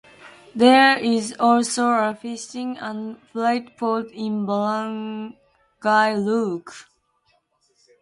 There 0.55 0.97
is 0.97 1.35
also 1.39 1.89
a 1.91 2.15
fishing 2.15 2.75
and 2.79 3.21
freight 3.21 3.77
port 3.77 4.09
in 4.13 4.47
barangay 4.47 6.15
Looc. 6.17 6.73